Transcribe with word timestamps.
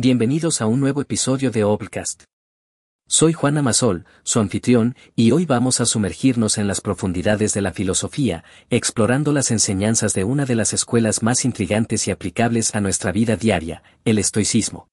Bienvenidos 0.00 0.60
a 0.60 0.68
un 0.68 0.78
nuevo 0.78 1.02
episodio 1.02 1.50
de 1.50 1.64
Obcast. 1.64 2.22
Soy 3.08 3.32
Juana 3.32 3.62
Masol, 3.62 4.06
su 4.22 4.38
anfitrión, 4.38 4.94
y 5.16 5.32
hoy 5.32 5.44
vamos 5.44 5.80
a 5.80 5.86
sumergirnos 5.86 6.56
en 6.56 6.68
las 6.68 6.80
profundidades 6.80 7.52
de 7.52 7.62
la 7.62 7.72
filosofía, 7.72 8.44
explorando 8.70 9.32
las 9.32 9.50
enseñanzas 9.50 10.14
de 10.14 10.22
una 10.22 10.44
de 10.44 10.54
las 10.54 10.72
escuelas 10.72 11.24
más 11.24 11.44
intrigantes 11.44 12.06
y 12.06 12.12
aplicables 12.12 12.76
a 12.76 12.80
nuestra 12.80 13.10
vida 13.10 13.34
diaria, 13.34 13.82
el 14.04 14.20
estoicismo. 14.20 14.86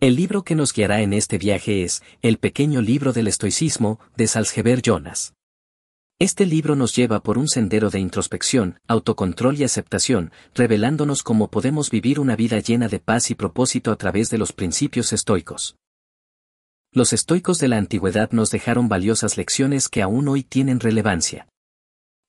El 0.00 0.16
libro 0.16 0.42
que 0.42 0.56
nos 0.56 0.72
guiará 0.72 1.00
en 1.00 1.12
este 1.12 1.38
viaje 1.38 1.84
es 1.84 2.02
El 2.20 2.38
pequeño 2.38 2.80
libro 2.80 3.12
del 3.12 3.28
estoicismo, 3.28 4.00
de 4.16 4.26
Salzgeber 4.26 4.82
Jonas. 4.82 5.34
Este 6.20 6.46
libro 6.46 6.76
nos 6.76 6.94
lleva 6.94 7.20
por 7.24 7.38
un 7.38 7.48
sendero 7.48 7.90
de 7.90 7.98
introspección, 7.98 8.78
autocontrol 8.86 9.58
y 9.58 9.64
aceptación, 9.64 10.30
revelándonos 10.54 11.24
cómo 11.24 11.50
podemos 11.50 11.90
vivir 11.90 12.20
una 12.20 12.36
vida 12.36 12.60
llena 12.60 12.86
de 12.86 13.00
paz 13.00 13.32
y 13.32 13.34
propósito 13.34 13.90
a 13.90 13.96
través 13.96 14.30
de 14.30 14.38
los 14.38 14.52
principios 14.52 15.12
estoicos. 15.12 15.76
Los 16.92 17.12
estoicos 17.12 17.58
de 17.58 17.66
la 17.66 17.78
antigüedad 17.78 18.30
nos 18.30 18.50
dejaron 18.50 18.88
valiosas 18.88 19.36
lecciones 19.36 19.88
que 19.88 20.02
aún 20.02 20.28
hoy 20.28 20.44
tienen 20.44 20.78
relevancia. 20.78 21.48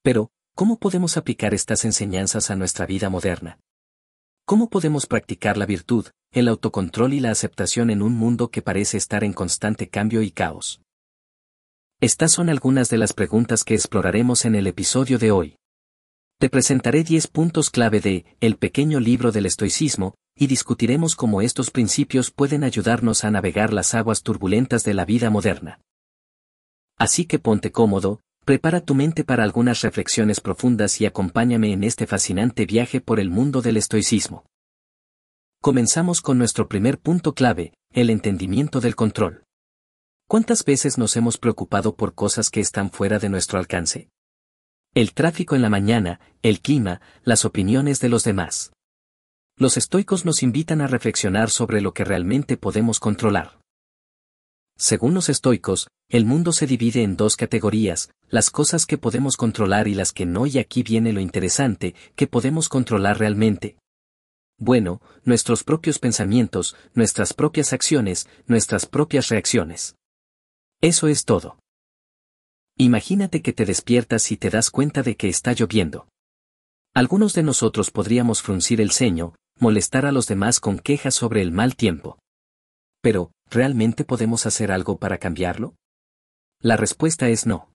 Pero, 0.02 0.32
¿cómo 0.56 0.80
podemos 0.80 1.16
aplicar 1.16 1.54
estas 1.54 1.86
enseñanzas 1.86 2.50
a 2.50 2.56
nuestra 2.56 2.88
vida 2.88 3.12
moderna? 3.12 3.60
¿Cómo 4.48 4.72
podemos 4.72 5.06
practicar 5.06 5.58
la 5.58 5.68
virtud, 5.68 6.08
el 6.32 6.48
autocontrol 6.48 7.14
y 7.14 7.20
la 7.20 7.30
aceptación 7.30 7.92
en 7.92 8.02
un 8.02 8.14
mundo 8.14 8.50
que 8.50 8.64
parece 8.64 8.98
estar 8.98 9.24
en 9.24 9.34
constante 9.34 9.90
cambio 9.90 10.24
y 10.24 10.32
caos? 10.32 10.82
Estas 12.02 12.34
son 12.34 12.50
algunas 12.50 12.90
de 12.90 12.98
las 12.98 13.14
preguntas 13.14 13.64
que 13.64 13.74
exploraremos 13.74 14.44
en 14.44 14.56
el 14.56 14.68
episodio 14.68 15.18
de 15.18 15.32
hoy. 15.32 15.56
Te 16.40 16.50
presentaré 16.50 17.06
10 17.06 17.28
puntos 17.28 17.70
clave 17.70 18.02
de 18.02 18.26
El 18.42 18.58
pequeño 18.58 19.00
libro 19.00 19.32
del 19.32 19.46
estoicismo, 19.46 20.16
y 20.38 20.48
discutiremos 20.48 21.16
cómo 21.16 21.42
estos 21.42 21.72
principios 21.72 22.32
pueden 22.32 22.66
ayudarnos 22.66 23.24
a 23.24 23.32
navegar 23.32 23.72
las 23.72 23.96
aguas 23.96 24.24
turbulentas 24.24 24.84
de 24.84 24.94
la 24.94 25.06
vida 25.06 25.30
moderna. 25.30 25.80
Así 26.98 27.26
que 27.26 27.40
ponte 27.40 27.72
cómodo, 27.72 28.20
prepara 28.44 28.82
tu 28.82 28.94
mente 28.94 29.24
para 29.24 29.44
algunas 29.44 29.82
reflexiones 29.82 30.42
profundas 30.42 31.00
y 31.00 31.06
acompáñame 31.06 31.72
en 31.72 31.86
este 31.86 32.08
fascinante 32.08 32.66
viaje 32.66 33.00
por 33.00 33.22
el 33.22 33.30
mundo 33.30 33.62
del 33.62 33.78
estoicismo. 33.78 34.46
Comenzamos 35.62 36.22
con 36.22 36.38
nuestro 36.38 36.68
primer 36.68 37.00
punto 37.00 37.34
clave, 37.34 37.74
el 37.94 38.10
entendimiento 38.10 38.82
del 38.82 38.96
control. 38.98 39.46
¿Cuántas 40.28 40.66
veces 40.66 40.98
nos 40.98 41.16
hemos 41.18 41.38
preocupado 41.38 41.96
por 41.96 42.16
cosas 42.16 42.50
que 42.50 42.60
están 42.60 42.90
fuera 42.90 43.20
de 43.20 43.30
nuestro 43.30 43.60
alcance? 43.60 44.10
El 44.96 45.14
tráfico 45.14 45.56
en 45.56 45.62
la 45.62 45.70
mañana, 45.70 46.20
el 46.42 46.62
clima, 46.62 47.00
las 47.24 47.46
opiniones 47.46 48.00
de 48.00 48.10
los 48.10 48.24
demás. 48.24 48.72
Los 49.56 49.78
estoicos 49.78 50.26
nos 50.26 50.42
invitan 50.42 50.82
a 50.82 50.88
reflexionar 50.88 51.52
sobre 51.52 51.80
lo 51.80 51.94
que 51.94 52.04
realmente 52.04 52.58
podemos 52.58 53.00
controlar. 53.00 53.60
Según 54.76 55.14
los 55.14 55.30
estoicos, 55.30 55.90
el 56.10 56.26
mundo 56.26 56.54
se 56.54 56.66
divide 56.66 57.04
en 57.04 57.18
dos 57.18 57.36
categorías, 57.36 58.10
las 58.28 58.50
cosas 58.50 58.88
que 58.88 58.98
podemos 58.98 59.38
controlar 59.38 59.88
y 59.88 59.94
las 59.94 60.12
que 60.12 60.26
no 60.26 60.48
y 60.48 60.58
aquí 60.58 60.82
viene 60.82 61.14
lo 61.14 61.20
interesante, 61.20 61.94
que 62.16 62.26
podemos 62.26 62.68
controlar 62.68 63.20
realmente. 63.20 63.78
Bueno, 64.58 65.02
nuestros 65.24 65.64
propios 65.64 66.00
pensamientos, 66.00 66.76
nuestras 66.96 67.36
propias 67.36 67.74
acciones, 67.74 68.28
nuestras 68.48 68.88
propias 68.88 69.30
reacciones. 69.30 69.96
Eso 70.82 71.08
es 71.08 71.26
todo. 71.26 71.58
Imagínate 72.78 73.42
que 73.42 73.54
te 73.54 73.66
despiertas 73.66 74.32
y 74.32 74.38
te 74.38 74.50
das 74.50 74.70
cuenta 74.70 75.02
de 75.02 75.16
que 75.16 75.30
está 75.30 75.54
lloviendo. 75.54 76.08
Algunos 76.94 77.34
de 77.34 77.44
nosotros 77.44 77.92
podríamos 77.92 78.42
fruncir 78.42 78.82
el 78.82 78.92
ceño, 78.92 79.36
molestar 79.60 80.06
a 80.06 80.12
los 80.12 80.28
demás 80.28 80.60
con 80.60 80.80
quejas 80.80 81.16
sobre 81.16 81.42
el 81.42 81.52
mal 81.52 81.76
tiempo. 81.76 82.20
Pero, 83.02 83.32
¿realmente 83.50 84.04
podemos 84.04 84.46
hacer 84.46 84.72
algo 84.72 84.98
para 84.98 85.18
cambiarlo? 85.18 85.76
La 86.62 86.78
respuesta 86.78 87.30
es 87.30 87.46
no. 87.46 87.72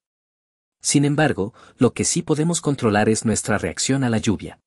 Sin 0.82 1.04
embargo, 1.04 1.54
lo 1.76 1.92
que 1.92 2.04
sí 2.04 2.22
podemos 2.22 2.60
controlar 2.60 3.08
es 3.08 3.24
nuestra 3.24 3.58
reacción 3.58 4.04
a 4.04 4.10
la 4.10 4.18
lluvia. 4.18 4.60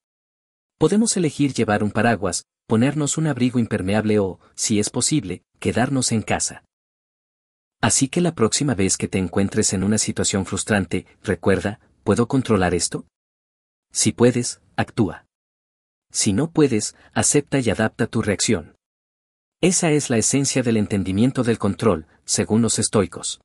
Podemos 0.77 1.17
elegir 1.17 1.53
llevar 1.53 1.83
un 1.83 1.91
paraguas, 1.91 2.45
ponernos 2.67 3.17
un 3.17 3.27
abrigo 3.27 3.59
impermeable 3.59 4.19
o, 4.19 4.39
si 4.55 4.79
es 4.79 4.89
posible, 4.89 5.43
quedarnos 5.59 6.11
en 6.11 6.21
casa. 6.21 6.63
Así 7.83 8.07
que 8.07 8.21
la 8.21 8.33
próxima 8.33 8.75
vez 8.75 8.95
que 8.95 9.09
te 9.09 9.17
encuentres 9.17 9.73
en 9.73 9.83
una 9.83 9.97
situación 9.97 10.45
frustrante, 10.45 11.05
recuerda, 11.21 11.81
¿puedo 12.05 12.29
controlar 12.29 12.73
esto? 12.73 13.05
Si 13.91 14.13
puedes, 14.13 14.61
actúa. 14.77 15.25
Si 16.09 16.31
no 16.31 16.49
puedes, 16.49 16.95
acepta 17.11 17.59
y 17.59 17.69
adapta 17.69 18.07
tu 18.07 18.21
reacción. 18.21 18.77
Esa 19.59 19.91
es 19.91 20.09
la 20.09 20.17
esencia 20.17 20.63
del 20.63 20.77
entendimiento 20.77 21.43
del 21.43 21.57
control, 21.57 22.07
según 22.23 22.61
los 22.61 22.79
estoicos. 22.79 23.41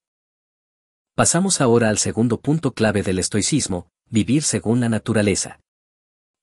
Pasamos 1.17 1.61
ahora 1.61 1.89
al 1.89 1.99
segundo 1.99 2.41
punto 2.41 2.75
clave 2.75 3.03
del 3.03 3.19
estoicismo, 3.19 3.89
vivir 4.09 4.45
según 4.45 4.79
la 4.79 4.89
naturaleza. 4.89 5.59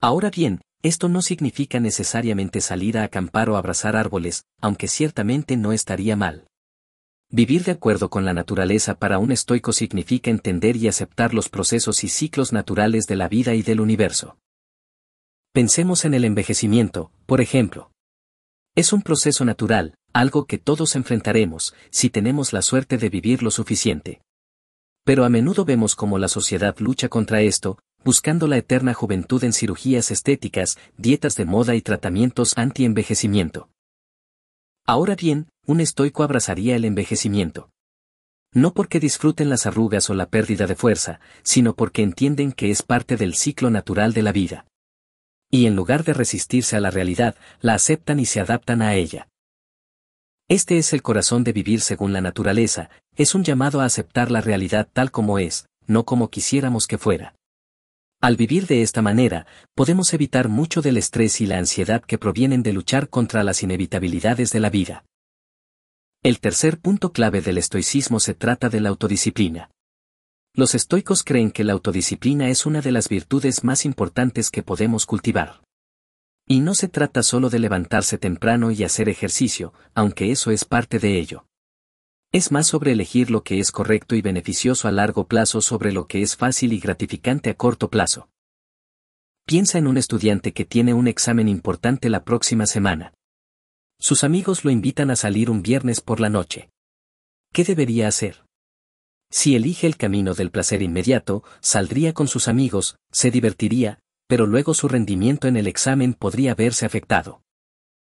Ahora 0.01 0.29
bien, 0.29 0.59
esto 0.83 1.07
no 1.07 1.21
significa 1.21 1.79
necesariamente 1.79 2.59
salir 2.59 2.97
a 2.97 3.05
acampar 3.05 3.49
o 3.49 3.55
abrazar 3.55 3.95
árboles, 3.95 4.43
aunque 4.59 4.89
ciertamente 4.89 5.55
no 5.55 5.71
estaría 5.71 6.17
mal. 6.17 6.45
Vivir 7.35 7.65
de 7.65 7.73
acuerdo 7.73 8.09
con 8.09 8.23
la 8.23 8.33
naturaleza 8.33 8.95
para 8.95 9.19
un 9.19 9.29
estoico 9.29 9.73
significa 9.73 10.31
entender 10.31 10.77
y 10.77 10.87
aceptar 10.87 11.33
los 11.33 11.49
procesos 11.49 12.05
y 12.05 12.07
ciclos 12.07 12.53
naturales 12.53 13.07
de 13.07 13.17
la 13.17 13.27
vida 13.27 13.55
y 13.55 13.61
del 13.61 13.81
universo. 13.81 14.37
Pensemos 15.51 16.05
en 16.05 16.13
el 16.13 16.23
envejecimiento, 16.23 17.11
por 17.25 17.41
ejemplo. 17.41 17.91
Es 18.73 18.93
un 18.93 19.01
proceso 19.01 19.43
natural, 19.43 19.95
algo 20.13 20.45
que 20.45 20.57
todos 20.57 20.95
enfrentaremos, 20.95 21.75
si 21.89 22.09
tenemos 22.09 22.53
la 22.53 22.61
suerte 22.61 22.97
de 22.97 23.09
vivir 23.09 23.43
lo 23.43 23.51
suficiente. 23.51 24.21
Pero 25.03 25.25
a 25.25 25.29
menudo 25.29 25.65
vemos 25.65 25.93
cómo 25.95 26.17
la 26.17 26.29
sociedad 26.29 26.77
lucha 26.79 27.09
contra 27.09 27.41
esto, 27.41 27.79
buscando 28.05 28.47
la 28.47 28.55
eterna 28.55 28.93
juventud 28.93 29.43
en 29.43 29.51
cirugías 29.51 30.09
estéticas, 30.09 30.77
dietas 30.95 31.35
de 31.35 31.43
moda 31.43 31.75
y 31.75 31.81
tratamientos 31.81 32.57
anti-envejecimiento. 32.57 33.67
Ahora 34.87 35.15
bien, 35.15 35.47
un 35.65 35.81
estoico 35.81 36.23
abrazaría 36.23 36.75
el 36.75 36.85
envejecimiento. 36.85 37.69
No 38.53 38.73
porque 38.73 38.99
disfruten 38.99 39.49
las 39.49 39.65
arrugas 39.65 40.09
o 40.09 40.13
la 40.13 40.29
pérdida 40.29 40.67
de 40.67 40.75
fuerza, 40.75 41.19
sino 41.43 41.75
porque 41.75 42.03
entienden 42.03 42.51
que 42.51 42.69
es 42.69 42.83
parte 42.83 43.17
del 43.17 43.33
ciclo 43.33 43.69
natural 43.69 44.13
de 44.13 44.21
la 44.21 44.31
vida. 44.31 44.65
Y 45.49 45.65
en 45.65 45.75
lugar 45.75 46.03
de 46.03 46.13
resistirse 46.13 46.75
a 46.75 46.79
la 46.79 46.91
realidad, 46.91 47.35
la 47.61 47.73
aceptan 47.73 48.19
y 48.19 48.25
se 48.25 48.39
adaptan 48.39 48.81
a 48.81 48.93
ella. 48.95 49.27
Este 50.47 50.77
es 50.77 50.93
el 50.93 51.01
corazón 51.01 51.43
de 51.43 51.53
vivir 51.53 51.81
según 51.81 52.13
la 52.13 52.21
naturaleza, 52.21 52.91
es 53.15 53.33
un 53.33 53.43
llamado 53.43 53.81
a 53.81 53.85
aceptar 53.85 54.29
la 54.29 54.41
realidad 54.41 54.87
tal 54.93 55.09
como 55.09 55.39
es, 55.39 55.65
no 55.87 56.05
como 56.05 56.29
quisiéramos 56.29 56.85
que 56.85 56.99
fuera. 56.99 57.33
Al 58.21 58.37
vivir 58.37 58.65
de 58.65 58.81
esta 58.81 59.01
manera, 59.01 59.45
podemos 59.75 60.13
evitar 60.13 60.49
mucho 60.49 60.81
del 60.81 60.97
estrés 60.97 61.41
y 61.41 61.45
la 61.45 61.57
ansiedad 61.57 62.03
que 62.03 62.17
provienen 62.17 62.63
de 62.63 62.73
luchar 62.73 63.09
contra 63.09 63.43
las 63.43 63.61
inevitabilidades 63.61 64.51
de 64.51 64.59
la 64.59 64.69
vida. 64.69 65.05
El 66.23 66.39
tercer 66.39 66.79
punto 66.79 67.11
clave 67.11 67.41
del 67.41 67.59
estoicismo 67.59 68.19
se 68.19 68.33
trata 68.33 68.69
de 68.69 68.81
la 68.81 68.89
autodisciplina. 68.89 69.69
Los 70.55 70.73
estoicos 70.73 71.23
creen 71.23 71.51
que 71.51 71.63
la 71.63 71.73
autodisciplina 71.73 72.49
es 72.49 72.65
una 72.65 72.81
de 72.81 72.91
las 72.91 73.09
virtudes 73.09 73.63
más 73.63 73.85
importantes 73.85 74.49
que 74.49 74.63
podemos 74.63 75.05
cultivar. 75.05 75.61
Y 76.47 76.61
no 76.61 76.75
se 76.75 76.87
trata 76.87 77.23
solo 77.23 77.49
de 77.49 77.59
levantarse 77.59 78.17
temprano 78.17 78.71
y 78.71 78.83
hacer 78.83 79.09
ejercicio, 79.09 79.73
aunque 79.93 80.31
eso 80.31 80.51
es 80.51 80.63
parte 80.63 80.97
de 80.97 81.19
ello. 81.19 81.45
Es 82.35 82.51
más 82.51 82.67
sobre 82.67 82.91
elegir 82.91 83.31
lo 83.31 83.43
que 83.43 83.59
es 83.59 83.71
correcto 83.71 84.13
y 84.13 84.21
beneficioso 84.21 84.89
a 84.89 84.91
largo 84.91 85.25
plazo 85.25 85.61
sobre 85.61 85.93
lo 85.93 86.05
que 86.05 86.21
es 86.21 86.35
fácil 86.35 86.73
y 86.73 86.79
gratificante 86.81 87.49
a 87.49 87.53
corto 87.53 87.89
plazo. 87.89 88.27
Piensa 89.45 89.77
en 89.77 89.87
un 89.87 89.95
estudiante 89.95 90.51
que 90.51 90.65
tiene 90.65 90.93
un 90.93 91.07
examen 91.07 91.47
importante 91.47 92.09
la 92.09 92.25
próxima 92.25 92.65
semana. 92.65 93.13
Sus 94.01 94.25
amigos 94.25 94.65
lo 94.65 94.71
invitan 94.71 95.11
a 95.11 95.15
salir 95.15 95.49
un 95.49 95.61
viernes 95.61 96.01
por 96.01 96.19
la 96.19 96.27
noche. 96.27 96.69
¿Qué 97.53 97.63
debería 97.63 98.09
hacer? 98.09 98.43
Si 99.31 99.55
elige 99.55 99.87
el 99.87 99.95
camino 99.95 100.33
del 100.33 100.51
placer 100.51 100.81
inmediato, 100.81 101.41
saldría 101.61 102.11
con 102.11 102.27
sus 102.27 102.49
amigos, 102.49 102.97
se 103.13 103.31
divertiría, 103.31 103.99
pero 104.27 104.45
luego 104.45 104.73
su 104.73 104.89
rendimiento 104.89 105.47
en 105.47 105.55
el 105.55 105.67
examen 105.67 106.13
podría 106.13 106.53
verse 106.53 106.85
afectado. 106.85 107.44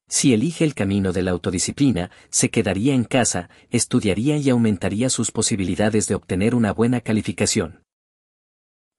Si 0.09 0.33
elige 0.33 0.65
el 0.65 0.75
camino 0.75 1.13
de 1.13 1.23
la 1.23 1.33
autodisciplina, 1.33 2.11
se 2.31 2.51
quedaría 2.51 2.95
en 2.95 3.05
casa, 3.05 3.51
estudiaría 3.71 4.37
y 4.37 4.51
aumentaría 4.51 5.11
sus 5.11 5.33
posibilidades 5.33 6.07
de 6.07 6.15
obtener 6.15 6.55
una 6.55 6.73
buena 6.73 7.01
calificación. 7.01 7.83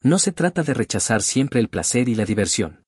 No 0.03 0.19
se 0.19 0.31
trata 0.31 0.63
de 0.63 0.73
rechazar 0.73 1.23
siempre 1.23 1.59
el 1.59 1.69
placer 1.69 2.09
y 2.09 2.15
la 2.15 2.25
diversión. 2.25 2.83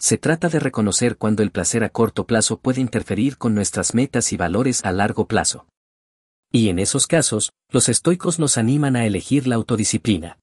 Se 0.00 0.18
trata 0.18 0.48
de 0.48 0.60
reconocer 0.60 1.16
cuando 1.16 1.42
el 1.42 1.50
placer 1.50 1.84
a 1.84 1.88
corto 1.88 2.26
plazo 2.26 2.60
puede 2.60 2.80
interferir 2.80 3.38
con 3.38 3.54
nuestras 3.54 3.94
metas 3.94 4.32
y 4.32 4.36
valores 4.36 4.84
a 4.84 4.92
largo 4.92 5.26
plazo. 5.26 5.66
Y 6.52 6.68
en 6.68 6.78
esos 6.78 7.06
casos, 7.06 7.52
los 7.70 7.88
estoicos 7.88 8.38
nos 8.38 8.58
animan 8.58 8.96
a 8.96 9.06
elegir 9.06 9.46
la 9.46 9.56
autodisciplina. 9.56 10.38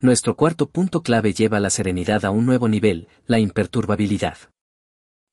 Nuestro 0.00 0.36
cuarto 0.36 0.68
punto 0.68 1.02
clave 1.02 1.32
lleva 1.32 1.60
la 1.60 1.70
serenidad 1.70 2.24
a 2.24 2.30
un 2.30 2.46
nuevo 2.46 2.68
nivel, 2.68 3.08
la 3.26 3.38
imperturbabilidad. 3.38 4.36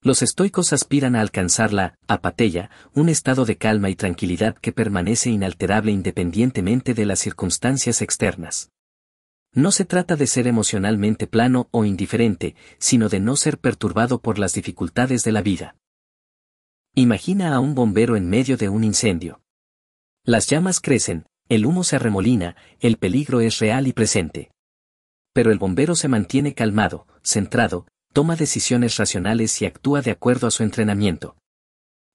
Los 0.03 0.23
estoicos 0.23 0.73
aspiran 0.73 1.15
a 1.15 1.21
alcanzar 1.21 1.73
la 1.73 1.99
apatella, 2.07 2.71
un 2.95 3.07
estado 3.07 3.45
de 3.45 3.57
calma 3.57 3.91
y 3.91 3.95
tranquilidad 3.95 4.55
que 4.55 4.71
permanece 4.71 5.29
inalterable 5.29 5.91
independientemente 5.91 6.95
de 6.95 7.05
las 7.05 7.19
circunstancias 7.19 8.01
externas. 8.01 8.71
No 9.53 9.71
se 9.71 9.85
trata 9.85 10.15
de 10.15 10.25
ser 10.25 10.47
emocionalmente 10.47 11.27
plano 11.27 11.67
o 11.69 11.85
indiferente, 11.85 12.55
sino 12.79 13.09
de 13.09 13.19
no 13.19 13.35
ser 13.35 13.59
perturbado 13.59 14.21
por 14.21 14.39
las 14.39 14.53
dificultades 14.53 15.23
de 15.23 15.33
la 15.33 15.43
vida. 15.43 15.75
Imagina 16.95 17.53
a 17.53 17.59
un 17.59 17.75
bombero 17.75 18.15
en 18.15 18.27
medio 18.27 18.57
de 18.57 18.69
un 18.69 18.83
incendio. 18.83 19.41
Las 20.23 20.47
llamas 20.47 20.79
crecen, 20.79 21.27
el 21.47 21.65
humo 21.65 21.83
se 21.83 21.97
arremolina, 21.97 22.55
el 22.79 22.97
peligro 22.97 23.39
es 23.39 23.59
real 23.59 23.85
y 23.87 23.93
presente. 23.93 24.51
Pero 25.31 25.51
el 25.51 25.59
bombero 25.59 25.93
se 25.95 26.07
mantiene 26.07 26.55
calmado, 26.55 27.05
centrado, 27.21 27.85
toma 28.13 28.35
decisiones 28.35 28.97
racionales 28.97 29.61
y 29.61 29.65
actúa 29.65 30.01
de 30.01 30.11
acuerdo 30.11 30.47
a 30.47 30.51
su 30.51 30.63
entrenamiento. 30.63 31.35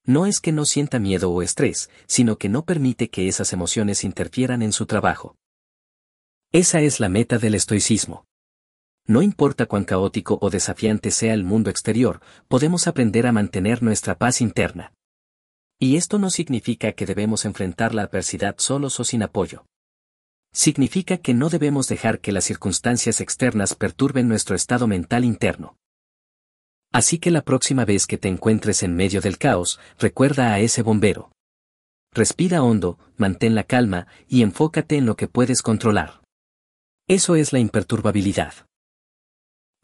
No 0.04 0.26
es 0.26 0.40
que 0.40 0.52
no 0.52 0.64
sienta 0.64 0.98
miedo 0.98 1.30
o 1.30 1.42
estrés, 1.42 1.90
sino 2.06 2.36
que 2.36 2.48
no 2.48 2.64
permite 2.64 3.08
que 3.08 3.28
esas 3.28 3.52
emociones 3.52 4.04
interfieran 4.04 4.62
en 4.62 4.72
su 4.72 4.86
trabajo. 4.86 5.36
Esa 6.52 6.80
es 6.80 7.00
la 7.00 7.08
meta 7.08 7.38
del 7.38 7.54
estoicismo. 7.54 8.24
No 9.06 9.22
importa 9.22 9.66
cuán 9.66 9.84
caótico 9.84 10.38
o 10.40 10.50
desafiante 10.50 11.10
sea 11.10 11.34
el 11.34 11.44
mundo 11.44 11.70
exterior, 11.70 12.20
podemos 12.48 12.86
aprender 12.86 13.26
a 13.26 13.32
mantener 13.32 13.82
nuestra 13.82 14.16
paz 14.16 14.40
interna. 14.40 14.92
Y 15.78 15.96
esto 15.96 16.18
no 16.18 16.30
significa 16.30 16.92
que 16.92 17.06
debemos 17.06 17.44
enfrentar 17.44 17.94
la 17.94 18.02
adversidad 18.02 18.56
solos 18.58 18.98
o 19.00 19.04
sin 19.04 19.22
apoyo 19.22 19.66
significa 20.56 21.18
que 21.18 21.34
no 21.34 21.50
debemos 21.50 21.86
dejar 21.86 22.18
que 22.20 22.32
las 22.32 22.44
circunstancias 22.44 23.20
externas 23.20 23.74
perturben 23.74 24.26
nuestro 24.26 24.56
estado 24.56 24.86
mental 24.86 25.22
interno. 25.22 25.76
Así 26.96 27.18
que 27.18 27.30
la 27.30 27.42
próxima 27.42 27.84
vez 27.84 28.06
que 28.06 28.16
te 28.16 28.26
encuentres 28.26 28.82
en 28.82 28.96
medio 28.96 29.20
del 29.20 29.36
caos, 29.36 29.78
recuerda 29.98 30.54
a 30.54 30.60
ese 30.60 30.80
bombero. 30.80 31.30
Respira 32.10 32.62
hondo, 32.62 32.98
mantén 33.18 33.54
la 33.54 33.64
calma 33.64 34.06
y 34.28 34.40
enfócate 34.40 34.96
en 34.96 35.04
lo 35.04 35.14
que 35.14 35.28
puedes 35.28 35.60
controlar. 35.60 36.22
Eso 37.06 37.36
es 37.36 37.52
la 37.52 37.58
imperturbabilidad. 37.58 38.54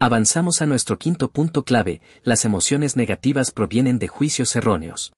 Avanzamos 0.01 0.63
a 0.63 0.67
nuestro 0.67 0.99
quinto 0.99 1.31
punto 1.31 1.67
clave, 1.67 2.01
las 2.23 2.47
emociones 2.47 2.97
negativas 2.97 3.51
provienen 3.51 3.99
de 3.99 4.09
juicios 4.09 4.57
erróneos. 4.57 5.13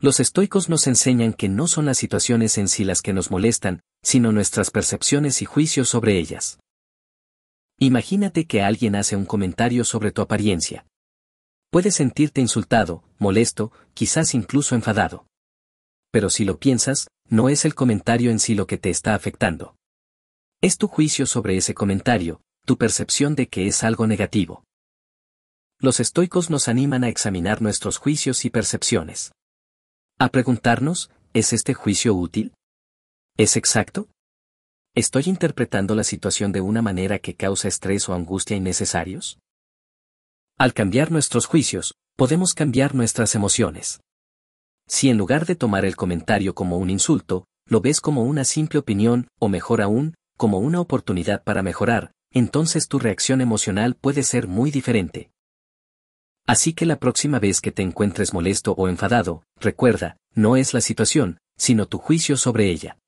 Los 0.00 0.18
estoicos 0.18 0.68
nos 0.68 0.88
enseñan 0.88 1.32
que 1.32 1.48
no 1.48 1.68
son 1.68 1.86
las 1.86 1.96
situaciones 1.96 2.58
en 2.58 2.66
sí 2.66 2.82
las 2.82 3.02
que 3.02 3.12
nos 3.12 3.30
molestan, 3.30 3.82
sino 4.02 4.32
nuestras 4.32 4.72
percepciones 4.72 5.42
y 5.42 5.44
juicios 5.44 5.88
sobre 5.88 6.18
ellas. 6.18 6.58
Imagínate 7.78 8.48
que 8.48 8.62
alguien 8.62 8.96
hace 8.96 9.14
un 9.14 9.26
comentario 9.26 9.84
sobre 9.84 10.10
tu 10.10 10.20
apariencia. 10.20 10.84
Puedes 11.74 11.96
sentirte 11.96 12.40
insultado, 12.40 13.02
molesto, 13.18 13.72
quizás 13.94 14.34
incluso 14.34 14.76
enfadado. 14.76 15.26
Pero 16.12 16.30
si 16.30 16.44
lo 16.44 16.60
piensas, 16.60 17.08
no 17.28 17.48
es 17.48 17.64
el 17.64 17.74
comentario 17.74 18.30
en 18.30 18.38
sí 18.38 18.54
lo 18.54 18.68
que 18.68 18.78
te 18.78 18.90
está 18.90 19.16
afectando. 19.16 19.74
Es 20.62 20.78
tu 20.78 20.86
juicio 20.86 21.26
sobre 21.26 21.56
ese 21.56 21.74
comentario, 21.74 22.40
tu 22.64 22.78
percepción 22.78 23.34
de 23.34 23.48
que 23.48 23.66
es 23.66 23.82
algo 23.82 24.06
negativo. 24.06 24.62
Los 25.80 25.98
estoicos 25.98 26.48
nos 26.48 26.68
animan 26.68 27.02
a 27.02 27.08
examinar 27.08 27.60
nuestros 27.60 27.98
juicios 27.98 28.44
y 28.44 28.50
percepciones. 28.50 29.32
A 30.20 30.28
preguntarnos, 30.28 31.10
¿es 31.32 31.52
este 31.52 31.74
juicio 31.74 32.14
útil? 32.14 32.54
¿Es 33.36 33.56
exacto? 33.56 34.06
¿Estoy 34.94 35.24
interpretando 35.26 35.96
la 35.96 36.04
situación 36.04 36.52
de 36.52 36.60
una 36.60 36.82
manera 36.82 37.18
que 37.18 37.34
causa 37.34 37.66
estrés 37.66 38.08
o 38.08 38.14
angustia 38.14 38.56
innecesarios? 38.56 39.40
Al 40.56 40.72
cambiar 40.72 41.10
nuestros 41.10 41.46
juicios, 41.46 41.96
podemos 42.16 42.54
cambiar 42.54 42.94
nuestras 42.94 43.34
emociones. 43.34 44.00
Si 44.86 45.08
en 45.08 45.18
lugar 45.18 45.46
de 45.46 45.56
tomar 45.56 45.84
el 45.84 45.96
comentario 45.96 46.54
como 46.54 46.78
un 46.78 46.90
insulto, 46.90 47.46
lo 47.66 47.80
ves 47.80 48.00
como 48.00 48.22
una 48.22 48.44
simple 48.44 48.78
opinión, 48.78 49.26
o 49.40 49.48
mejor 49.48 49.82
aún, 49.82 50.14
como 50.36 50.58
una 50.60 50.80
oportunidad 50.80 51.42
para 51.42 51.64
mejorar, 51.64 52.12
entonces 52.30 52.86
tu 52.86 53.00
reacción 53.00 53.40
emocional 53.40 53.96
puede 53.96 54.22
ser 54.22 54.46
muy 54.46 54.70
diferente. 54.70 55.32
Así 56.46 56.72
que 56.72 56.86
la 56.86 57.00
próxima 57.00 57.40
vez 57.40 57.60
que 57.60 57.72
te 57.72 57.82
encuentres 57.82 58.32
molesto 58.32 58.72
o 58.72 58.88
enfadado, 58.88 59.42
recuerda, 59.58 60.18
no 60.34 60.56
es 60.56 60.72
la 60.72 60.80
situación, 60.80 61.38
sino 61.56 61.86
tu 61.86 61.98
juicio 61.98 62.36
sobre 62.36 62.70
ella. 62.70 62.98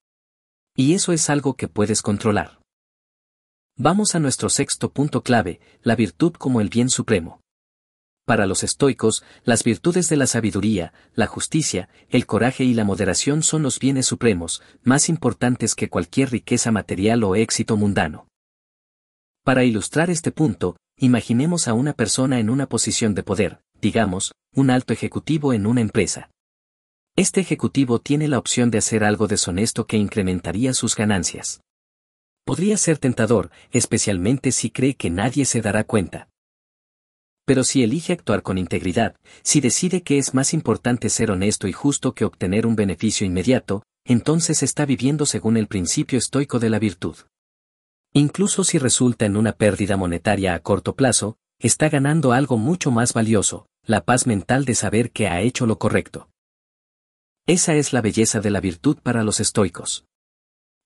Y 0.74 0.94
eso 0.94 1.12
es 1.12 1.30
algo 1.30 1.54
que 1.54 1.68
puedes 1.68 2.02
controlar. 2.02 2.55
Vamos 3.78 4.14
a 4.14 4.20
nuestro 4.20 4.48
sexto 4.48 4.90
punto 4.90 5.22
clave, 5.22 5.60
la 5.82 5.96
virtud 5.96 6.32
como 6.32 6.62
el 6.62 6.70
bien 6.70 6.88
supremo. 6.88 7.42
Para 8.24 8.46
los 8.46 8.62
estoicos, 8.62 9.22
las 9.44 9.64
virtudes 9.64 10.08
de 10.08 10.16
la 10.16 10.26
sabiduría, 10.26 10.94
la 11.14 11.26
justicia, 11.26 11.90
el 12.08 12.24
coraje 12.24 12.64
y 12.64 12.72
la 12.72 12.84
moderación 12.84 13.42
son 13.42 13.62
los 13.62 13.78
bienes 13.78 14.06
supremos, 14.06 14.62
más 14.82 15.10
importantes 15.10 15.74
que 15.74 15.90
cualquier 15.90 16.30
riqueza 16.30 16.72
material 16.72 17.22
o 17.22 17.36
éxito 17.36 17.76
mundano. 17.76 18.28
Para 19.44 19.62
ilustrar 19.64 20.08
este 20.08 20.32
punto, 20.32 20.78
imaginemos 20.96 21.68
a 21.68 21.74
una 21.74 21.92
persona 21.92 22.40
en 22.40 22.48
una 22.48 22.70
posición 22.70 23.14
de 23.14 23.24
poder, 23.24 23.60
digamos, 23.82 24.32
un 24.54 24.70
alto 24.70 24.94
ejecutivo 24.94 25.52
en 25.52 25.66
una 25.66 25.82
empresa. 25.82 26.30
Este 27.14 27.42
ejecutivo 27.42 27.98
tiene 27.98 28.26
la 28.26 28.38
opción 28.38 28.70
de 28.70 28.78
hacer 28.78 29.04
algo 29.04 29.26
deshonesto 29.26 29.86
que 29.86 29.98
incrementaría 29.98 30.72
sus 30.72 30.96
ganancias. 30.96 31.60
Podría 32.46 32.76
ser 32.76 32.98
tentador, 32.98 33.50
especialmente 33.72 34.52
si 34.52 34.70
cree 34.70 34.94
que 34.94 35.10
nadie 35.10 35.44
se 35.46 35.60
dará 35.60 35.82
cuenta. 35.82 36.28
Pero 37.44 37.64
si 37.64 37.82
elige 37.82 38.12
actuar 38.12 38.44
con 38.44 38.56
integridad, 38.56 39.16
si 39.42 39.60
decide 39.60 40.04
que 40.04 40.16
es 40.16 40.32
más 40.32 40.54
importante 40.54 41.08
ser 41.08 41.32
honesto 41.32 41.66
y 41.66 41.72
justo 41.72 42.14
que 42.14 42.24
obtener 42.24 42.64
un 42.64 42.76
beneficio 42.76 43.26
inmediato, 43.26 43.82
entonces 44.04 44.62
está 44.62 44.86
viviendo 44.86 45.26
según 45.26 45.56
el 45.56 45.66
principio 45.66 46.20
estoico 46.20 46.60
de 46.60 46.70
la 46.70 46.78
virtud. 46.78 47.16
Incluso 48.12 48.62
si 48.62 48.78
resulta 48.78 49.26
en 49.26 49.36
una 49.36 49.50
pérdida 49.50 49.96
monetaria 49.96 50.54
a 50.54 50.60
corto 50.60 50.94
plazo, 50.94 51.38
está 51.58 51.88
ganando 51.88 52.30
algo 52.30 52.58
mucho 52.58 52.92
más 52.92 53.12
valioso, 53.12 53.66
la 53.84 54.04
paz 54.04 54.28
mental 54.28 54.64
de 54.64 54.76
saber 54.76 55.10
que 55.10 55.26
ha 55.26 55.40
hecho 55.40 55.66
lo 55.66 55.80
correcto. 55.80 56.28
Esa 57.48 57.74
es 57.74 57.92
la 57.92 58.02
belleza 58.02 58.38
de 58.38 58.50
la 58.50 58.60
virtud 58.60 58.98
para 59.02 59.24
los 59.24 59.40
estoicos 59.40 60.05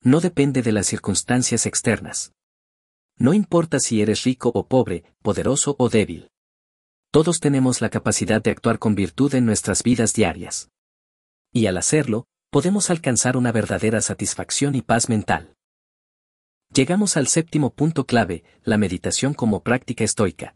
no 0.03 0.21
depende 0.21 0.63
de 0.63 0.73
las 0.73 0.87
circunstancias 0.87 1.67
externas. 1.67 2.33
No 3.17 3.35
importa 3.35 3.81
si 3.81 4.01
eres 4.01 4.25
rico 4.25 4.51
o 4.55 4.67
pobre, 4.67 5.05
poderoso 5.23 5.77
o 5.79 5.91
débil. 5.91 6.31
Todos 7.13 7.41
tenemos 7.41 7.81
la 7.81 7.91
capacidad 7.91 8.41
de 8.41 8.51
actuar 8.51 8.79
con 8.79 8.95
virtud 8.95 9.35
en 9.35 9.45
nuestras 9.45 9.83
vidas 9.83 10.15
diarias. 10.15 10.71
Y 11.53 11.67
al 11.67 11.77
hacerlo, 11.77 12.27
podemos 12.51 12.89
alcanzar 12.89 13.37
una 13.37 13.53
verdadera 13.53 14.01
satisfacción 14.01 14.75
y 14.75 14.83
paz 14.83 15.09
mental. 15.09 15.55
Llegamos 16.73 17.17
al 17.17 17.27
séptimo 17.27 17.71
punto 17.75 18.07
clave, 18.07 18.45
la 18.63 18.79
meditación 18.79 19.35
como 19.35 19.63
práctica 19.63 20.05
estoica. 20.05 20.55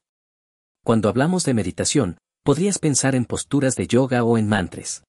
Cuando 0.85 1.09
hablamos 1.09 1.45
de 1.45 1.55
meditación, 1.55 2.19
podrías 2.45 2.79
pensar 2.79 3.15
en 3.15 3.25
posturas 3.25 3.75
de 3.75 3.89
yoga 3.89 4.23
o 4.23 4.39
en 4.39 4.49
mantras 4.49 5.05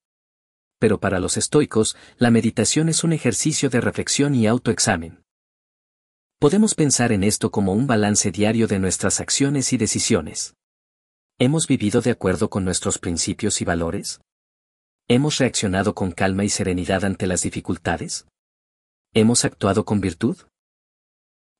pero 0.86 1.00
para 1.00 1.20
los 1.20 1.36
estoicos, 1.36 1.98
la 2.20 2.30
meditación 2.30 2.90
es 2.90 3.04
un 3.04 3.12
ejercicio 3.12 3.72
de 3.72 3.82
reflexión 3.82 4.36
y 4.36 4.46
autoexamen. 4.46 5.24
Podemos 6.40 6.76
pensar 6.76 7.12
en 7.12 7.24
esto 7.24 7.50
como 7.50 7.74
un 7.74 7.88
balance 7.88 8.30
diario 8.30 8.68
de 8.68 8.78
nuestras 8.78 9.20
acciones 9.20 9.74
y 9.74 9.78
decisiones. 9.78 10.54
¿Hemos 11.40 11.66
vivido 11.66 12.02
de 12.02 12.12
acuerdo 12.12 12.52
con 12.52 12.66
nuestros 12.66 13.00
principios 13.00 13.62
y 13.62 13.66
valores? 13.66 14.22
¿Hemos 15.08 15.40
reaccionado 15.40 15.96
con 15.96 16.12
calma 16.12 16.44
y 16.44 16.50
serenidad 16.50 17.04
ante 17.04 17.26
las 17.26 17.42
dificultades? 17.42 18.28
¿Hemos 19.12 19.44
actuado 19.44 19.86
con 19.86 20.02
virtud? 20.02 20.38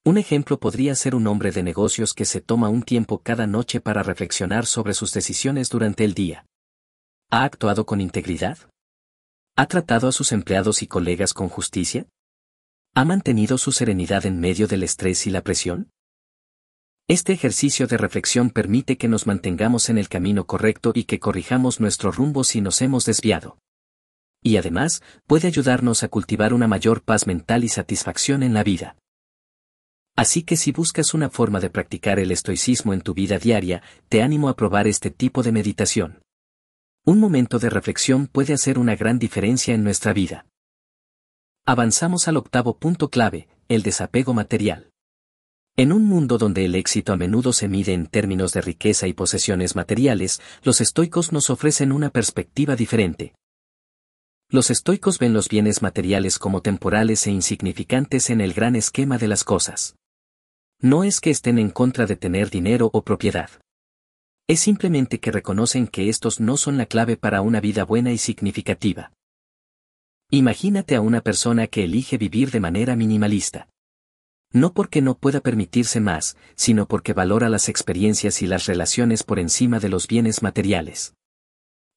Un 0.06 0.20
ejemplo 0.20 0.60
podría 0.60 0.94
ser 0.94 1.16
un 1.16 1.26
hombre 1.26 1.52
de 1.52 1.64
negocios 1.64 2.14
que 2.14 2.26
se 2.26 2.42
toma 2.42 2.70
un 2.70 2.84
tiempo 2.84 3.24
cada 3.24 3.48
noche 3.48 3.82
para 3.82 4.04
reflexionar 4.04 4.68
sobre 4.68 4.94
sus 4.94 5.14
decisiones 5.14 5.72
durante 5.72 6.06
el 6.06 6.14
día. 6.14 6.46
¿Ha 7.32 7.44
actuado 7.44 7.88
con 7.88 8.02
integridad? 8.02 8.60
¿Ha 9.58 9.68
tratado 9.68 10.10
a 10.10 10.12
sus 10.12 10.34
empleados 10.34 10.82
y 10.82 10.88
colegas 10.88 11.34
con 11.34 11.48
justicia? 11.48 12.08
¿Ha 12.94 13.06
mantenido 13.06 13.58
su 13.58 13.72
serenidad 13.72 14.26
en 14.26 14.38
medio 14.42 14.68
del 14.68 14.84
estrés 14.84 15.26
y 15.28 15.30
la 15.30 15.44
presión? 15.44 15.92
Este 17.08 17.32
ejercicio 17.32 17.88
de 17.88 17.96
reflexión 17.96 18.50
permite 18.50 18.98
que 18.98 19.08
nos 19.08 19.28
mantengamos 19.28 19.88
en 19.88 19.98
el 19.98 20.10
camino 20.10 20.46
correcto 20.46 20.92
y 20.94 21.06
que 21.06 21.22
corrijamos 21.22 21.80
nuestro 21.80 22.12
rumbo 22.12 22.44
si 22.44 22.60
nos 22.60 22.82
hemos 22.82 23.06
desviado. 23.06 23.58
Y 24.44 24.58
además, 24.58 25.02
puede 25.26 25.48
ayudarnos 25.48 26.04
a 26.04 26.10
cultivar 26.10 26.54
una 26.54 26.68
mayor 26.68 27.02
paz 27.02 27.26
mental 27.26 27.64
y 27.64 27.70
satisfacción 27.70 28.44
en 28.44 28.54
la 28.54 28.64
vida. 28.64 28.98
Así 30.18 30.44
que 30.44 30.58
si 30.58 30.74
buscas 30.74 31.14
una 31.14 31.30
forma 31.30 31.62
de 31.62 31.70
practicar 31.70 32.20
el 32.20 32.32
estoicismo 32.32 32.94
en 32.94 33.00
tu 33.00 33.14
vida 33.14 33.40
diaria, 33.40 33.82
te 34.10 34.22
animo 34.22 34.50
a 34.50 34.58
probar 34.58 34.86
este 34.86 35.12
tipo 35.12 35.44
de 35.44 35.54
meditación. 35.54 36.25
Un 37.08 37.20
momento 37.20 37.60
de 37.60 37.70
reflexión 37.70 38.26
puede 38.26 38.54
hacer 38.54 38.80
una 38.80 38.96
gran 38.96 39.20
diferencia 39.20 39.76
en 39.76 39.84
nuestra 39.84 40.12
vida. 40.12 40.48
Avanzamos 41.64 42.28
al 42.28 42.36
octavo 42.36 42.80
punto 42.80 43.10
clave, 43.10 43.48
el 43.68 43.84
desapego 43.84 44.34
material. 44.34 44.90
En 45.78 45.92
un 45.92 46.06
mundo 46.06 46.40
donde 46.40 46.66
el 46.66 46.74
éxito 46.74 47.14
a 47.14 47.16
menudo 47.16 47.54
se 47.54 47.68
mide 47.68 47.94
en 47.94 48.08
términos 48.08 48.54
de 48.54 48.62
riqueza 48.62 49.06
y 49.06 49.14
posesiones 49.14 49.76
materiales, 49.76 50.42
los 50.64 50.82
estoicos 50.82 51.32
nos 51.32 51.52
ofrecen 51.52 51.92
una 51.92 52.10
perspectiva 52.10 52.76
diferente. 52.76 53.36
Los 54.50 54.72
estoicos 54.72 55.20
ven 55.20 55.34
los 55.34 55.48
bienes 55.48 55.84
materiales 55.84 56.40
como 56.40 56.64
temporales 56.64 57.28
e 57.28 57.32
insignificantes 57.32 58.32
en 58.32 58.42
el 58.42 58.54
gran 58.54 58.76
esquema 58.76 59.20
de 59.20 59.28
las 59.28 59.44
cosas. 59.44 59.96
No 60.80 61.04
es 61.04 61.20
que 61.20 61.30
estén 61.30 61.60
en 61.60 61.70
contra 61.70 62.08
de 62.08 62.16
tener 62.16 62.50
dinero 62.50 62.90
o 62.94 63.04
propiedad. 63.04 63.52
Es 64.48 64.60
simplemente 64.60 65.20
que 65.20 65.32
reconocen 65.32 65.88
que 65.88 66.08
estos 66.08 66.40
no 66.40 66.56
son 66.58 66.78
la 66.78 66.86
clave 66.86 67.18
para 67.18 67.42
una 67.42 67.60
vida 67.60 67.84
buena 67.84 68.12
y 68.12 68.20
significativa. 68.20 69.12
Imagínate 70.30 70.96
a 70.96 71.02
una 71.02 71.22
persona 71.22 71.66
que 71.66 71.84
elige 71.84 72.18
vivir 72.18 72.52
de 72.52 72.60
manera 72.60 72.96
minimalista. 72.96 73.70
No 74.52 74.74
porque 74.74 75.02
no 75.02 75.18
pueda 75.18 75.42
permitirse 75.42 76.00
más, 76.00 76.38
sino 76.56 76.88
porque 76.88 77.14
valora 77.14 77.50
las 77.50 77.70
experiencias 77.70 78.44
y 78.44 78.48
las 78.48 78.68
relaciones 78.68 79.24
por 79.24 79.40
encima 79.40 79.80
de 79.80 79.90
los 79.90 80.08
bienes 80.08 80.44
materiales. 80.44 81.16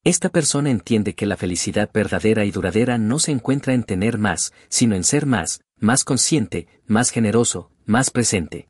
Esta 0.03 0.29
persona 0.29 0.71
entiende 0.71 1.13
que 1.13 1.27
la 1.27 1.37
felicidad 1.37 1.91
verdadera 1.93 2.45
y 2.45 2.51
duradera 2.51 2.97
no 2.97 3.19
se 3.19 3.31
encuentra 3.31 3.73
en 3.73 3.83
tener 3.83 4.17
más, 4.17 4.53
sino 4.69 4.95
en 4.95 5.03
ser 5.03 5.25
más, 5.25 5.61
más 5.77 6.03
consciente, 6.03 6.67
más 6.87 7.11
generoso, 7.11 7.71
más 7.85 8.09
presente. 8.09 8.69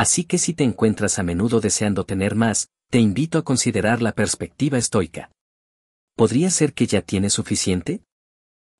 Así 0.00 0.24
que 0.24 0.38
si 0.38 0.54
te 0.54 0.64
encuentras 0.64 1.18
a 1.18 1.22
menudo 1.22 1.60
deseando 1.60 2.06
tener 2.06 2.34
más, 2.34 2.70
te 2.88 3.00
invito 3.00 3.36
a 3.36 3.44
considerar 3.44 4.00
la 4.00 4.12
perspectiva 4.12 4.78
estoica. 4.78 5.30
¿Podría 6.16 6.48
ser 6.48 6.72
que 6.72 6.86
ya 6.86 7.02
tienes 7.02 7.34
suficiente? 7.34 8.02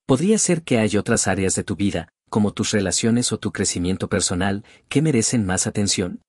¿Podría 0.06 0.38
ser 0.38 0.62
que 0.62 0.78
hay 0.78 0.96
otras 0.96 1.28
áreas 1.28 1.54
de 1.56 1.62
tu 1.62 1.76
vida, 1.76 2.08
como 2.30 2.54
tus 2.54 2.70
relaciones 2.70 3.32
o 3.32 3.38
tu 3.38 3.52
crecimiento 3.52 4.08
personal, 4.08 4.64
que 4.88 5.02
merecen 5.02 5.44
más 5.44 5.66
atención? 5.66 6.22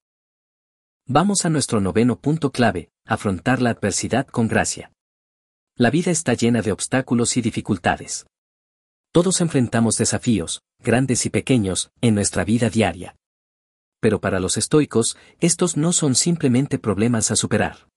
Vamos 1.07 1.45
a 1.45 1.49
nuestro 1.49 1.79
noveno 1.79 2.19
punto 2.19 2.51
clave, 2.51 2.89
afrontar 3.05 3.61
la 3.61 3.69
adversidad 3.69 4.27
con 4.27 4.49
gracia. 4.49 4.91
La 5.77 5.89
vida 5.89 6.11
está 6.11 6.33
llena 6.33 6.61
de 6.61 6.73
obstáculos 6.73 7.37
y 7.37 7.41
dificultades. 7.41 8.25
Todos 9.13 9.39
enfrentamos 9.39 9.95
desafíos, 9.95 10.63
grandes 10.79 11.25
y 11.25 11.29
pequeños, 11.29 11.91
en 12.01 12.13
nuestra 12.13 12.43
vida 12.43 12.69
diaria. 12.69 13.15
Pero 14.01 14.19
para 14.19 14.41
los 14.41 14.57
estoicos, 14.57 15.15
estos 15.39 15.77
no 15.77 15.93
son 15.93 16.15
simplemente 16.15 16.79
problemas 16.79 17.31
a 17.31 17.37
superar. 17.37 17.87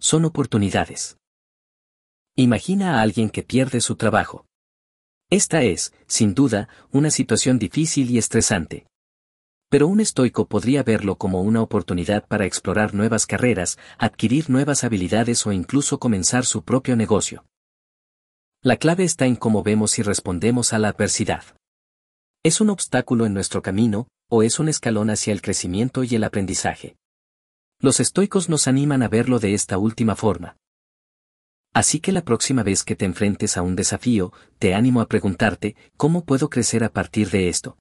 Son 0.00 0.24
oportunidades. 0.24 1.18
Imagina 2.34 2.98
a 2.98 3.02
alguien 3.02 3.30
que 3.30 3.42
pierde 3.42 3.80
su 3.80 3.96
trabajo. 3.96 4.46
Esta 5.30 5.62
es, 5.62 5.92
sin 6.06 6.34
duda, 6.34 6.68
una 6.90 7.10
situación 7.10 7.58
difícil 7.58 8.10
y 8.10 8.16
estresante. 8.16 8.86
Pero 9.68 9.86
un 9.86 10.00
estoico 10.00 10.48
podría 10.48 10.82
verlo 10.82 11.16
como 11.16 11.42
una 11.42 11.60
oportunidad 11.60 12.26
para 12.26 12.46
explorar 12.46 12.94
nuevas 12.94 13.26
carreras, 13.26 13.78
adquirir 13.98 14.48
nuevas 14.48 14.82
habilidades 14.82 15.46
o 15.46 15.52
incluso 15.52 15.98
comenzar 15.98 16.46
su 16.46 16.62
propio 16.62 16.96
negocio. 16.96 17.44
La 18.62 18.78
clave 18.78 19.04
está 19.04 19.26
en 19.26 19.36
cómo 19.36 19.62
vemos 19.62 19.98
y 19.98 20.02
respondemos 20.02 20.72
a 20.72 20.78
la 20.78 20.88
adversidad. 20.88 21.44
¿Es 22.42 22.62
un 22.62 22.70
obstáculo 22.70 23.26
en 23.26 23.34
nuestro 23.34 23.60
camino, 23.60 24.08
o 24.28 24.42
es 24.42 24.58
un 24.58 24.68
escalón 24.68 25.10
hacia 25.10 25.32
el 25.32 25.42
crecimiento 25.42 26.04
y 26.04 26.14
el 26.14 26.24
aprendizaje? 26.24 26.96
Los 27.80 28.00
estoicos 28.00 28.48
nos 28.48 28.66
animan 28.66 29.02
a 29.02 29.08
verlo 29.08 29.38
de 29.38 29.54
esta 29.54 29.78
última 29.78 30.16
forma. 30.16 30.56
Así 31.72 32.00
que 32.00 32.12
la 32.12 32.22
próxima 32.22 32.62
vez 32.62 32.82
que 32.82 32.96
te 32.96 33.04
enfrentes 33.04 33.56
a 33.56 33.62
un 33.62 33.76
desafío, 33.76 34.32
te 34.58 34.74
animo 34.74 35.00
a 35.00 35.06
preguntarte, 35.06 35.76
¿cómo 35.96 36.24
puedo 36.24 36.50
crecer 36.50 36.82
a 36.82 36.92
partir 36.92 37.30
de 37.30 37.48
esto? 37.48 37.78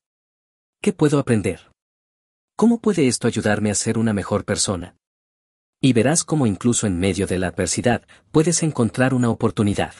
¿Qué 0.81 0.93
puedo 0.93 1.19
aprender? 1.19 1.71
¿Cómo 2.55 2.79
puede 2.79 3.07
esto 3.07 3.27
ayudarme 3.27 3.71
a 3.71 3.75
ser 3.75 3.97
una 3.97 4.13
mejor 4.13 4.45
persona? 4.45 4.95
Y 5.81 5.93
verás 5.93 6.23
cómo 6.23 6.47
incluso 6.47 6.87
en 6.87 6.99
medio 6.99 7.27
de 7.27 7.39
la 7.39 7.47
adversidad, 7.47 8.07
puedes 8.31 8.63
encontrar 8.63 9.13
una 9.13 9.29
oportunidad. 9.29 9.93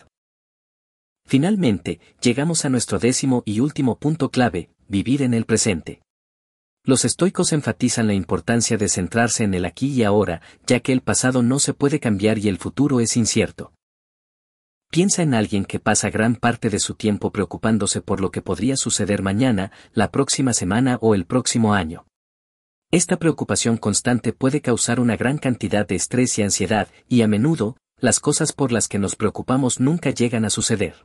Finalmente, 1.26 2.00
llegamos 2.22 2.66
a 2.66 2.70
nuestro 2.70 3.00
décimo 3.00 3.44
y 3.46 3.60
último 3.60 4.00
punto 4.00 4.30
clave, 4.30 4.70
vivir 4.88 5.22
en 5.22 5.34
el 5.34 5.46
presente. 5.46 6.02
Los 6.88 7.04
estoicos 7.04 7.52
enfatizan 7.52 8.08
la 8.08 8.14
importancia 8.14 8.78
de 8.78 8.88
centrarse 8.88 9.44
en 9.44 9.54
el 9.54 9.66
aquí 9.66 9.90
y 9.90 10.04
ahora, 10.04 10.42
ya 10.66 10.80
que 10.80 10.94
el 10.94 11.02
pasado 11.02 11.44
no 11.44 11.60
se 11.60 11.74
puede 11.74 12.00
cambiar 12.00 12.38
y 12.38 12.48
el 12.48 12.58
futuro 12.58 13.02
es 13.02 13.18
incierto. 13.18 13.74
Piensa 14.90 15.22
en 15.22 15.34
alguien 15.34 15.66
que 15.66 15.82
pasa 15.82 16.10
gran 16.10 16.38
parte 16.38 16.70
de 16.70 16.80
su 16.80 16.96
tiempo 16.96 17.34
preocupándose 17.34 18.00
por 18.00 18.22
lo 18.22 18.32
que 18.32 18.42
podría 18.42 18.78
suceder 18.78 19.22
mañana, 19.22 19.74
la 19.92 20.12
próxima 20.12 20.54
semana 20.54 20.98
o 21.02 21.14
el 21.14 21.26
próximo 21.26 21.74
año. 21.74 22.08
Esta 22.90 23.18
preocupación 23.18 23.76
constante 23.76 24.32
puede 24.32 24.62
causar 24.62 25.02
una 25.02 25.18
gran 25.18 25.40
cantidad 25.40 25.86
de 25.86 25.96
estrés 25.96 26.40
y 26.40 26.44
ansiedad, 26.44 26.88
y 27.10 27.22
a 27.22 27.28
menudo, 27.28 27.76
las 28.00 28.22
cosas 28.22 28.54
por 28.54 28.72
las 28.72 28.88
que 28.88 28.98
nos 28.98 29.18
preocupamos 29.18 29.82
nunca 29.82 30.12
llegan 30.12 30.46
a 30.46 30.50
suceder. 30.50 31.04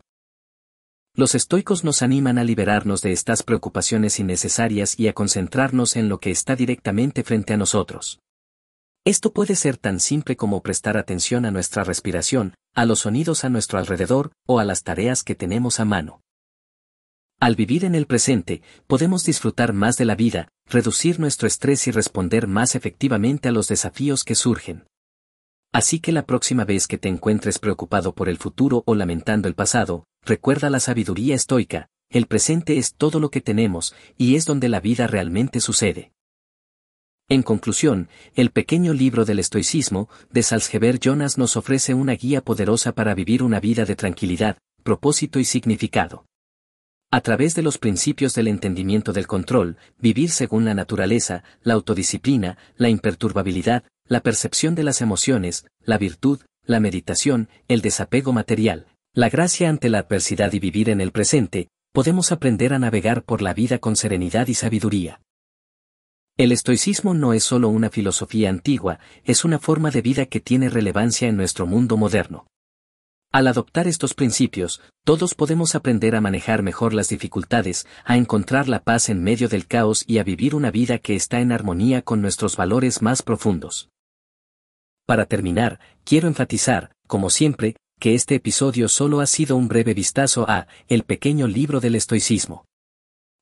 Los 1.15 1.35
estoicos 1.35 1.85
nos 1.85 2.01
animan 2.01 2.39
a 2.39 2.45
liberarnos 2.45 3.03
de 3.03 3.13
estas 3.13 3.43
preocupaciones 3.43 4.19
innecesarias 4.19 4.99
y 4.99 5.09
a 5.09 5.13
concentrarnos 5.13 5.97
en 5.97 6.09
lo 6.09 6.21
que 6.21 6.31
está 6.31 6.57
directamente 6.57 7.23
frente 7.23 7.53
a 7.53 7.59
nosotros. 7.59 8.21
Esto 9.05 9.35
puede 9.35 9.55
ser 9.55 9.77
tan 9.77 10.01
simple 10.01 10.37
como 10.37 10.63
prestar 10.63 10.97
atención 10.97 11.45
a 11.45 11.51
nuestra 11.51 11.85
respiración, 11.85 12.55
a 12.75 12.87
los 12.87 13.01
sonidos 13.01 13.45
a 13.45 13.51
nuestro 13.51 13.79
alrededor, 13.79 14.33
o 14.47 14.59
a 14.59 14.65
las 14.65 14.85
tareas 14.85 15.23
que 15.23 15.35
tenemos 15.35 15.81
a 15.81 15.85
mano. 15.85 16.23
Al 17.39 17.57
vivir 17.57 17.85
en 17.85 17.95
el 17.95 18.07
presente, 18.07 18.63
podemos 18.87 19.25
disfrutar 19.25 19.75
más 19.75 19.99
de 19.99 20.07
la 20.07 20.15
vida, 20.15 20.49
reducir 20.65 21.21
nuestro 21.21 21.47
estrés 21.47 21.87
y 21.89 21.91
responder 21.91 22.47
más 22.47 22.75
efectivamente 22.75 23.51
a 23.51 23.53
los 23.53 23.69
desafíos 23.69 24.25
que 24.25 24.35
surgen. 24.35 24.87
Así 25.75 26.01
que 26.01 26.13
la 26.13 26.25
próxima 26.25 26.65
vez 26.65 26.87
que 26.87 26.97
te 26.97 27.09
encuentres 27.09 27.59
preocupado 27.59 28.15
por 28.15 28.31
el 28.31 28.39
futuro 28.39 28.83
o 28.87 28.95
lamentando 28.95 29.49
el 29.49 29.55
pasado, 29.55 30.05
recuerda 30.25 30.71
la 30.71 30.81
sabiduría 30.81 31.35
estoica, 31.35 31.89
el 32.11 32.27
presente 32.27 32.79
es 32.79 32.95
todo 32.95 33.21
lo 33.21 33.31
que 33.31 33.41
tenemos, 33.41 33.95
y 34.19 34.37
es 34.37 34.45
donde 34.45 34.69
la 34.69 34.81
vida 34.81 35.07
realmente 35.07 35.61
sucede. 35.61 36.13
En 37.29 37.43
conclusión, 37.43 38.09
el 38.35 38.51
pequeño 38.51 38.93
libro 38.93 39.25
del 39.25 39.39
estoicismo, 39.39 40.11
de 40.31 40.43
Salzgeber 40.43 40.99
Jonas 40.99 41.39
nos 41.39 41.57
ofrece 41.57 41.95
una 41.95 42.13
guía 42.13 42.43
poderosa 42.43 42.93
para 42.93 43.15
vivir 43.15 43.43
una 43.43 43.61
vida 43.61 43.87
de 43.87 43.97
tranquilidad, 43.97 44.59
propósito 44.83 45.39
y 45.39 45.45
significado. 45.45 46.27
A 47.11 47.21
través 47.21 47.55
de 47.55 47.63
los 47.63 47.79
principios 47.79 48.35
del 48.35 48.49
entendimiento 48.49 49.13
del 49.13 49.27
control, 49.27 49.77
vivir 49.99 50.31
según 50.31 50.65
la 50.65 50.75
naturaleza, 50.75 51.45
la 51.63 51.75
autodisciplina, 51.75 52.59
la 52.77 52.89
imperturbabilidad, 52.89 53.85
la 54.07 54.21
percepción 54.21 54.75
de 54.75 54.83
las 54.83 55.01
emociones, 55.01 55.67
la 55.81 55.99
virtud, 55.99 56.41
la 56.65 56.81
meditación, 56.81 57.49
el 57.69 57.81
desapego 57.81 58.33
material, 58.33 58.87
la 59.15 59.29
gracia 59.29 59.69
ante 59.69 59.91
la 59.91 59.99
adversidad 59.99 60.55
y 60.55 60.59
vivir 60.59 60.89
en 60.89 61.03
el 61.03 61.13
presente, 61.13 61.69
podemos 61.93 62.33
aprender 62.33 62.73
a 62.73 62.79
navegar 62.79 63.25
por 63.25 63.43
la 63.43 63.53
vida 63.53 63.79
con 63.79 63.95
serenidad 63.95 64.47
y 64.47 64.55
sabiduría. 64.55 65.21
El 66.39 66.51
estoicismo 66.51 67.13
no 67.13 67.35
es 67.35 67.45
solo 67.45 67.69
una 67.69 67.91
filosofía 67.91 68.49
antigua, 68.49 69.01
es 69.25 69.45
una 69.45 69.59
forma 69.59 69.91
de 69.91 70.01
vida 70.01 70.25
que 70.25 70.41
tiene 70.41 70.71
relevancia 70.71 71.29
en 71.29 71.37
nuestro 71.37 71.67
mundo 71.67 71.99
moderno. 71.99 72.47
Al 73.31 73.49
adoptar 73.49 73.87
estos 73.87 74.15
principios, 74.15 74.81
todos 75.05 75.35
podemos 75.35 75.75
aprender 75.75 76.17
a 76.17 76.23
manejar 76.23 76.63
mejor 76.63 76.95
las 76.95 77.11
dificultades, 77.11 77.87
a 78.07 78.17
encontrar 78.17 78.67
la 78.67 78.83
paz 78.83 79.11
en 79.11 79.23
medio 79.23 79.51
del 79.51 79.67
caos 79.67 80.05
y 80.07 80.19
a 80.19 80.25
vivir 80.25 80.55
una 80.55 80.71
vida 80.71 80.99
que 80.99 81.15
está 81.15 81.41
en 81.41 81.53
armonía 81.53 82.01
con 82.01 82.23
nuestros 82.23 82.57
valores 82.57 83.03
más 83.03 83.21
profundos. 83.21 83.91
Para 85.05 85.27
terminar, 85.27 85.81
quiero 86.05 86.29
enfatizar, 86.29 86.93
como 87.07 87.29
siempre, 87.29 87.77
que 88.03 88.17
este 88.17 88.35
episodio 88.35 88.89
solo 88.89 89.21
ha 89.21 89.27
sido 89.27 89.57
un 89.57 89.69
breve 89.69 89.95
vistazo 89.95 90.45
a 90.51 90.67
El 90.89 91.05
pequeño 91.05 91.47
libro 91.47 91.79
del 91.79 91.95
estoicismo. 91.95 92.65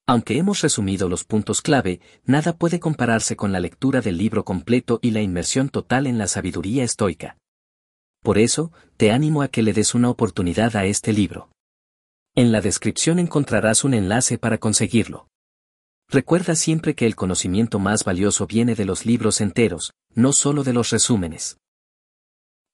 Aunque 0.06 0.36
hemos 0.36 0.60
resumido 0.60 1.08
los 1.08 1.24
puntos 1.24 1.62
clave, 1.62 2.02
nada 2.26 2.54
puede 2.54 2.78
compararse 2.78 3.36
con 3.36 3.52
la 3.52 3.60
lectura 3.60 4.02
del 4.02 4.18
libro 4.18 4.44
completo 4.44 4.98
y 5.00 5.12
la 5.12 5.22
inmersión 5.22 5.70
total 5.70 6.06
en 6.06 6.18
la 6.18 6.26
sabiduría 6.26 6.84
estoica. 6.84 7.38
Por 8.22 8.36
eso, 8.36 8.70
te 8.98 9.12
animo 9.12 9.40
a 9.40 9.48
que 9.48 9.62
le 9.62 9.72
des 9.72 9.94
una 9.94 10.10
oportunidad 10.10 10.76
a 10.76 10.84
este 10.84 11.14
libro. 11.14 11.48
En 12.34 12.52
la 12.52 12.60
descripción 12.60 13.18
encontrarás 13.18 13.82
un 13.82 13.94
enlace 13.94 14.36
para 14.36 14.58
conseguirlo. 14.58 15.26
Recuerda 16.10 16.54
siempre 16.54 16.94
que 16.94 17.06
el 17.06 17.16
conocimiento 17.16 17.78
más 17.78 18.04
valioso 18.04 18.46
viene 18.46 18.74
de 18.74 18.84
los 18.84 19.06
libros 19.06 19.40
enteros, 19.40 19.94
no 20.14 20.34
solo 20.34 20.64
de 20.64 20.74
los 20.74 20.90
resúmenes. 20.90 21.56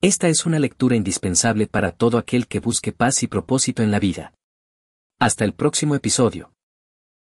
Esta 0.06 0.28
es 0.28 0.46
una 0.46 0.60
lectura 0.60 0.94
indispensable 0.94 1.66
para 1.66 1.90
todo 1.90 2.16
aquel 2.16 2.46
que 2.46 2.60
busque 2.60 2.92
paz 2.92 3.25
y 3.25 3.26
propósito 3.26 3.82
en 3.82 3.90
la 3.90 3.98
vida. 3.98 4.34
Hasta 5.18 5.44
el 5.44 5.52
próximo 5.52 5.96
episodio. 5.96 6.52